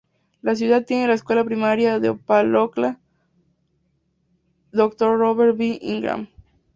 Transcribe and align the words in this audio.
La 0.41 0.55
ciudad 0.55 0.83
tiene 0.83 1.05
la 1.07 1.13
Escuela 1.13 1.43
Primaria 1.43 1.99
de 1.99 2.09
Opa-Locka 2.09 2.97
Dr. 4.71 5.15
Robert 5.19 5.55
B. 5.55 5.77
Ingram. 5.79 6.27